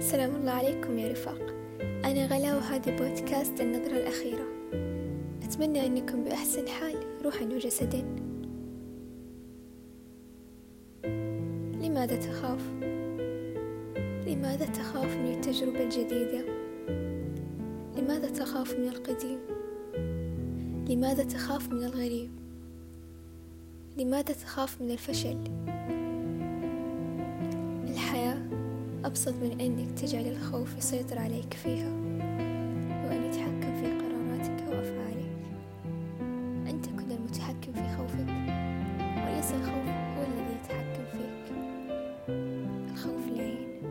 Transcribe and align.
السلام 0.00 0.36
الله 0.36 0.50
عليكم 0.50 0.98
يا 0.98 1.12
رفاق 1.12 1.54
أنا 2.04 2.26
غلا 2.26 2.56
وهذا 2.56 2.96
بودكاست 2.96 3.60
النظرة 3.60 3.96
الأخيرة 3.96 4.46
أتمنى 5.42 5.86
أنكم 5.86 6.24
بأحسن 6.24 6.68
حال 6.68 7.22
روحا 7.24 7.44
وجسدا 7.44 8.04
لماذا 11.82 12.16
تخاف؟ 12.16 12.60
لماذا 14.26 14.66
تخاف 14.66 15.16
من 15.16 15.32
التجربة 15.32 15.84
الجديدة؟ 15.84 16.44
لماذا 17.96 18.28
تخاف 18.28 18.78
من 18.78 18.88
القديم؟ 18.88 19.38
لماذا 20.88 21.24
تخاف 21.24 21.72
من 21.72 21.84
الغريب؟ 21.84 22.30
لماذا 23.96 24.34
تخاف 24.34 24.82
من 24.82 24.90
الفشل؟ 24.90 25.36
أبسط 29.04 29.34
من 29.34 29.60
أنك 29.60 29.98
تجعل 29.98 30.26
الخوف 30.26 30.78
يسيطر 30.78 31.18
عليك 31.18 31.54
فيها 31.54 31.88
وأن 33.04 33.24
يتحكم 33.24 33.76
في 33.80 33.86
قراراتك 33.86 34.68
وأفعالك. 34.68 35.30
أنت 36.66 36.86
كن 36.86 37.10
المتحكم 37.10 37.72
في 37.72 37.96
خوفك 37.96 38.28
وليس 39.00 39.52
الخوف 39.52 39.88
هو 39.88 40.22
الذي 40.22 40.54
يتحكم 40.62 41.04
فيك. 41.12 41.56
الخوف 42.92 43.28
لعين 43.36 43.82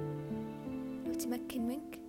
لو 1.07 1.13
تمكن 1.13 1.67
منك 1.67 1.99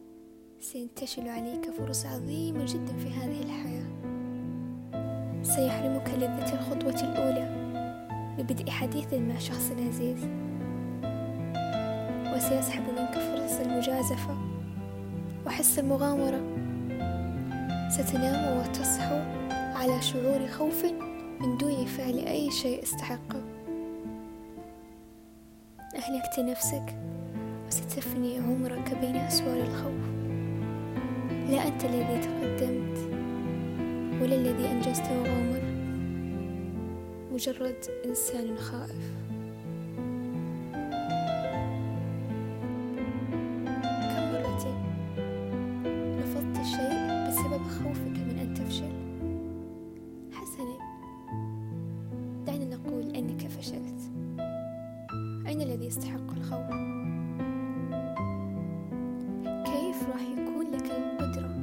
سينتشل 0.60 1.28
عليك 1.28 1.70
فرص 1.70 2.06
عظيمة 2.06 2.64
جدا 2.64 2.96
في 2.96 3.08
هذه 3.08 3.42
الحياة. 3.42 3.90
سيحرمك 5.42 6.08
لذة 6.08 6.52
الخطوة 6.52 7.10
الأولى 7.10 7.70
ببدء 8.38 8.70
حديث 8.70 9.14
مع 9.14 9.38
شخص 9.38 9.72
عزيز. 9.88 10.49
وسيسحب 12.40 12.82
منك 12.82 13.12
فرص 13.12 13.60
المجازفة 13.60 14.36
وحس 15.46 15.78
المغامرة 15.78 16.40
ستنام 17.90 18.58
وتصحو 18.58 19.14
على 19.52 20.02
شعور 20.02 20.46
خوف 20.46 20.84
من 21.40 21.58
دون 21.58 21.84
فعل 21.84 22.18
أي 22.18 22.50
شيء 22.50 22.82
استحقه 22.82 23.42
أهلكت 25.96 26.38
نفسك 26.38 26.96
وستفني 27.66 28.38
عمرك 28.38 28.98
بين 29.00 29.16
أسوار 29.16 29.56
الخوف. 29.56 30.04
لا 31.50 31.68
أنت 31.68 31.84
الذي 31.84 32.20
تقدمت 32.20 32.98
ولا 34.22 34.34
الذي 34.34 34.66
أنجزت 34.66 35.04
وغامر 35.10 35.62
مجرد 37.32 37.84
إنسان 38.06 38.56
خائف. 38.56 39.29
دعنا 52.46 52.64
نقول 52.76 53.02
أنك 53.16 53.48
فشلت. 53.48 54.10
أين 55.46 55.60
الذي 55.62 55.86
يستحق 55.86 56.30
الخوف؟ 56.36 56.70
كيف 59.64 60.08
راح 60.08 60.22
يكون 60.22 60.66
لك 60.70 60.90
القدرة 60.90 61.54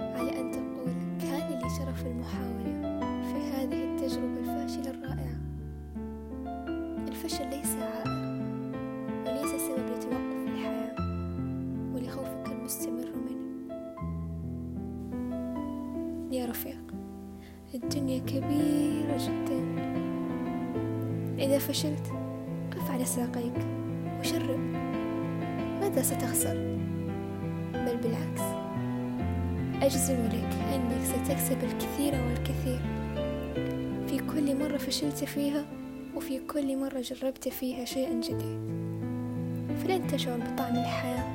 على 0.00 0.40
أن 0.40 0.50
تقول 0.50 0.92
كان 1.20 1.58
لي 1.58 1.68
شرف 1.78 2.06
المحاولة 2.06 2.98
في 3.22 3.38
هذه 3.50 3.84
التجربة 3.84 4.40
الفاشلة 4.40 4.90
الرائعة؟ 4.90 5.38
الفشل 7.08 7.50
ليس 7.50 7.74
عائق 7.76 8.08
وليس 9.26 9.50
سبب 9.50 9.86
لتوقف 9.96 10.48
الحياة 10.48 10.94
ولخوفك 11.94 12.52
المستمر 12.52 13.08
منه 13.16 13.48
يا 16.32 16.46
رفيق. 16.46 16.97
الدنيا 17.74 18.18
كبيرة 18.18 19.16
جدا. 19.16 19.60
إذا 21.38 21.58
فشلت 21.58 22.12
قف 22.72 22.90
على 22.90 23.04
ساقيك 23.04 23.54
وشرب 24.20 24.60
ماذا 25.80 26.02
ستخسر؟ 26.02 26.54
بل 27.74 27.96
بالعكس. 28.02 28.42
أجزم 29.82 30.14
لك 30.14 30.56
أنك 30.74 31.04
ستكسب 31.04 31.58
الكثير 31.64 32.14
والكثير. 32.14 32.80
في 34.06 34.18
كل 34.34 34.58
مرة 34.58 34.76
فشلت 34.76 35.24
فيها 35.24 35.64
وفي 36.16 36.38
كل 36.38 36.76
مرة 36.76 37.00
جربت 37.00 37.48
فيها 37.48 37.84
شيئا 37.84 38.20
جديد. 38.20 38.60
فلن 39.84 40.06
تشعر 40.06 40.36
بطعم 40.36 40.76
الحياة 40.76 41.26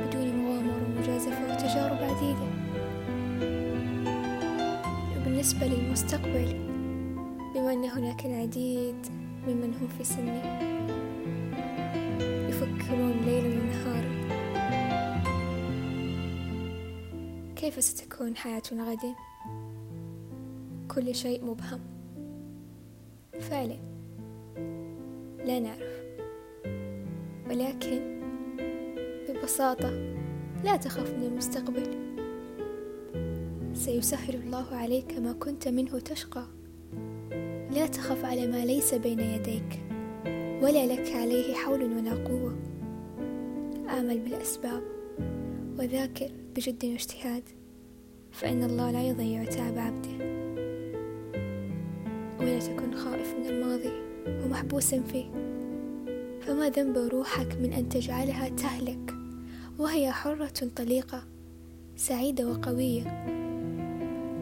بدون 0.00 0.36
مغامرة 0.36 0.96
ومجازفة 0.96 1.52
وتجارب 1.52 1.98
عديدة. 2.02 2.46
وبالنسبة 5.36 5.66
للمستقبل 5.66 6.52
بما 7.54 7.72
أن 7.72 7.84
هناك 7.84 8.26
العديد 8.26 9.06
ممن 9.46 9.74
هم 9.74 9.88
في 9.98 10.04
سني 10.04 10.38
يفكرون 12.48 13.10
ليلا 13.10 13.48
ونهارا 13.48 14.10
كيف 17.56 17.84
ستكون 17.84 18.36
حياتنا 18.36 18.90
غدا 18.90 19.14
كل 20.88 21.14
شيء 21.14 21.44
مبهم. 21.44 21.80
فعلا 23.40 23.76
لا 25.44 25.60
نعرف. 25.60 26.02
ولكن 27.48 28.20
ببساطة 29.28 29.90
لا 30.64 30.76
تخف 30.76 31.14
من 31.14 31.24
المستقبل. 31.24 32.05
سيسهل 33.76 34.34
الله 34.34 34.76
عليك 34.76 35.18
ما 35.18 35.32
كنت 35.32 35.68
منه 35.68 35.98
تشقى. 35.98 36.46
لا 37.70 37.86
تخف 37.86 38.24
على 38.24 38.46
ما 38.46 38.64
ليس 38.64 38.94
بين 38.94 39.20
يديك 39.20 39.80
ولا 40.62 40.86
لك 40.86 41.12
عليه 41.12 41.54
حول 41.54 41.84
ولا 41.84 42.14
قوة. 42.14 42.56
آمل 43.98 44.18
بالأسباب 44.18 44.82
وذاكر 45.78 46.30
بجد 46.56 46.84
واجتهاد 46.84 47.42
فإن 48.32 48.62
الله 48.62 48.90
لا 48.90 49.02
يضيع 49.02 49.44
تعب 49.44 49.78
عبده. 49.78 50.24
ولا 52.40 52.58
تكن 52.58 52.94
خائف 52.94 53.34
من 53.34 53.46
الماضي 53.46 53.92
ومحبوسا 54.44 55.00
فيه 55.02 55.26
فما 56.40 56.68
ذنب 56.68 56.98
روحك 56.98 57.56
من 57.60 57.72
أن 57.72 57.88
تجعلها 57.88 58.48
تهلك 58.48 59.14
وهي 59.78 60.12
حرة 60.12 60.70
طليقة 60.76 61.22
سعيدة 61.96 62.48
وقوية. 62.48 63.36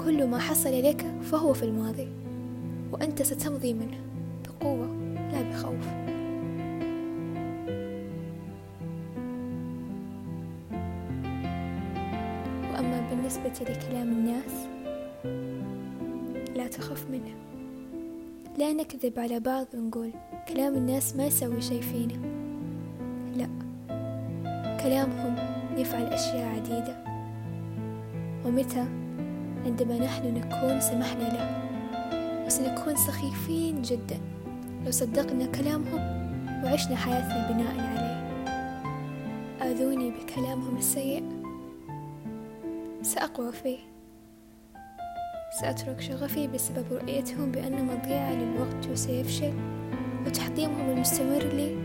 كل 0.05 0.27
ما 0.27 0.39
حصل 0.39 0.83
لك 0.83 1.07
فهو 1.23 1.53
في 1.53 1.63
الماضي 1.63 2.09
وأنت 2.93 3.23
ستمضي 3.23 3.75
منه 3.75 3.99
بقوة 4.45 4.87
لا 5.33 5.43
بخوف. 5.43 5.87
وأما 12.73 13.09
بالنسبة 13.11 13.53
لكلام 13.61 14.09
الناس 14.09 14.67
لا 16.57 16.67
تخف 16.67 17.07
منه. 17.11 17.35
لا 18.59 18.73
نكذب 18.73 19.19
على 19.19 19.41
بعض 19.41 19.67
ونقول 19.75 20.11
كلام 20.49 20.75
الناس 20.75 21.17
ما 21.17 21.27
يسوي 21.27 21.61
شي 21.61 21.83
فينا. 21.83 22.19
لا 23.37 23.49
كلامهم 24.83 25.37
يفعل 25.77 26.05
أشياء 26.05 26.55
عديدة. 26.55 27.05
ومتى 28.47 29.04
عندما 29.65 29.99
نحن 29.99 30.35
نكون 30.35 30.81
سمحنا 30.81 31.23
له. 31.23 31.65
وسنكون 32.47 32.97
سخيفين 32.97 33.83
جدا. 33.83 34.19
لو 34.85 34.91
صدقنا 34.91 35.47
كلامهم 35.47 36.25
وعشنا 36.65 36.97
حياتنا 36.97 37.51
بناء 37.51 37.75
عليه. 37.79 38.15
آذوني 39.71 40.11
بكلامهم 40.11 40.77
السيء. 40.77 41.25
سأقوى 43.03 43.53
فيه. 43.53 43.79
سأترك 45.61 46.01
شغفي 46.01 46.47
بسبب 46.47 46.85
رؤيتهم 46.93 47.53
بأنه 47.53 47.83
مضيعة 47.83 48.33
للوقت 48.35 48.89
وسيفشل 48.93 49.53
وتحطيمهم 50.27 50.91
المستمر 50.91 51.43
لي. 51.43 51.77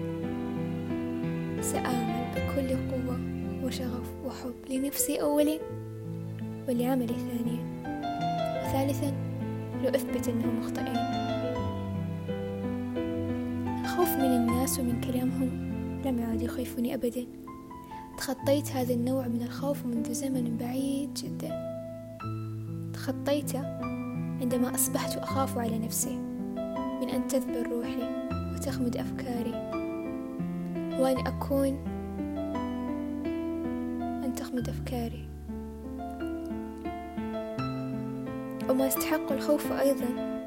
سآمل 1.61 2.25
بكل 2.35 2.69
قوة 2.69 3.19
وشغف 3.63 4.09
وحب 4.25 4.55
لنفسي 4.69 5.21
أولا 5.21 5.59
ولعملي 6.67 7.13
ثانيا 7.13 7.58
وثالثا 8.69 9.13
لأثبت 9.83 10.27
أنهم 10.27 10.59
مخطئين. 10.59 10.97
الخوف 13.81 14.09
من 14.09 14.25
الناس 14.25 14.79
ومن 14.79 15.01
كلامهم 15.01 15.49
لم 16.05 16.19
يعد 16.19 16.41
يخيفني 16.41 16.93
أبدا. 16.93 17.25
تخطيت 18.17 18.71
هذا 18.71 18.93
النوع 18.93 19.27
من 19.27 19.41
الخوف 19.41 19.85
منذ 19.85 20.13
زمن 20.13 20.57
بعيد 20.57 21.13
جدا. 21.13 21.49
تخطيته 22.93 23.65
عندما 24.41 24.75
أصبحت 24.75 25.17
أخاف 25.17 25.57
على 25.57 25.79
نفسي 25.79 26.17
من 27.01 27.09
أن 27.09 27.27
تذبل 27.27 27.71
روحي 27.71 28.29
وتخمد 28.53 28.97
أفكاري. 28.97 29.53
وأن 30.99 31.27
أكون 31.27 31.77
تخمد 34.35 34.69
أفكاري. 34.69 35.29
وما 38.69 38.87
يستحق 38.87 39.31
الخوف 39.31 39.71
أيضا 39.71 40.39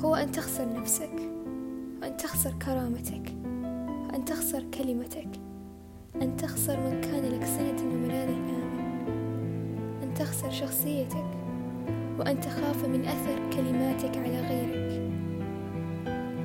هو 0.00 0.14
أن 0.14 0.32
تخسر 0.32 0.72
نفسك 0.72 1.14
وأن 2.02 2.16
تخسر 2.16 2.52
كرامتك 2.66 3.34
وأن 4.08 4.24
تخسر 4.24 4.64
كلمتك 4.74 5.28
أن 6.22 6.36
تخسر 6.36 6.80
من 6.80 7.00
كان 7.00 7.24
لك 7.24 7.44
سند 7.44 7.80
وملاذ 7.80 8.28
آمن 8.28 8.58
أن 10.02 10.14
تخسر 10.14 10.50
شخصيتك 10.50 11.24
وأن 12.18 12.40
تخاف 12.40 12.84
من 12.84 13.04
أثر 13.04 13.50
كلماتك 13.52 14.16
على 14.16 14.40
غيرك. 14.40 15.08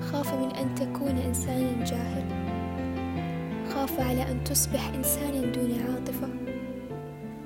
خاف 0.01 0.33
من 0.33 0.51
أن 0.51 0.75
تكون 0.75 1.17
إنسانا 1.17 1.85
جاهل. 1.85 2.25
خاف 3.73 3.99
على 3.99 4.31
أن 4.31 4.44
تصبح 4.44 4.94
إنسانا 4.95 5.51
دون 5.51 5.71
عاطفة. 5.89 6.29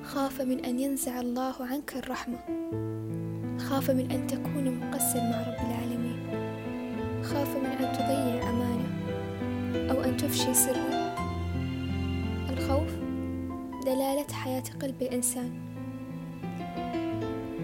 خاف 0.04 0.42
من 0.42 0.66
أن 0.66 0.80
ينزع 0.80 1.22
الله 1.22 1.56
عنك 1.60 1.96
الرحمة. 1.96 2.40
خاف 3.70 3.92
من 3.92 4.12
أن 4.12 4.28
تكون 4.28 4.80
مقصر 4.80 5.20
مع 5.20 5.42
رب 5.42 5.68
العالمين. 5.70 6.20
خاف 7.24 7.58
من 7.58 7.66
أن 7.66 7.94
تضيع 7.94 8.50
أمانة 8.50 8.90
أو 9.92 10.04
أن 10.04 10.18
تفشي 10.18 10.54
سرا. 10.54 11.16
الخوف 12.50 12.90
دلالة 13.86 14.34
حياة 14.34 14.64
قلب 14.82 15.02
الإنسان 15.02 15.52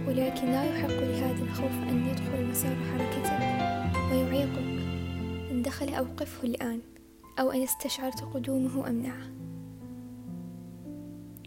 ولكن 0.07 0.51
لا 0.51 0.63
يحق 0.63 0.87
لهذا 0.87 1.43
الخوف 1.43 1.71
أن 1.71 2.07
يدخل 2.07 2.45
مسار 2.45 2.75
حركتك 2.75 3.39
ويعيقك 4.11 4.83
إن 5.51 5.61
دخل 5.61 5.93
أوقفه 5.93 6.47
الآن 6.47 6.79
أو 7.39 7.51
إن 7.51 7.61
استشعرت 7.61 8.21
قدومه 8.21 8.89
أمنعه 8.89 9.31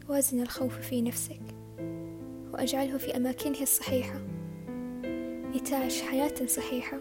وازن 0.09 0.43
الخوف 0.43 0.79
في 0.79 1.03
نفسك 1.03 1.43
وأجعله 2.53 2.99
في 2.99 3.17
أماكنه 3.17 3.61
الصحيحة. 3.63 4.36
لتعش 5.57 6.03
حياة 6.03 6.47
صحيحة. 6.47 6.99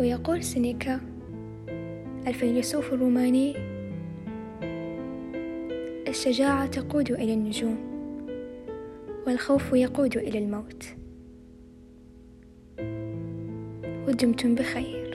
ويقول 0.00 0.44
سينيكا 0.44 1.00
الفيلسوف 2.26 2.92
الروماني 2.92 3.56
الشجاعة 6.08 6.66
تقود 6.66 7.10
إلى 7.10 7.34
النجوم 7.34 7.78
والخوف 9.26 9.72
يقود 9.72 10.16
إلى 10.16 10.38
الموت. 10.38 10.84
ودمتم 14.08 14.54
بخير. 14.54 15.07